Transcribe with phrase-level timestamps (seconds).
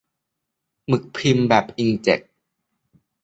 [0.87, 2.19] หมึกพิมพ์แบบอิงก์เจ็ต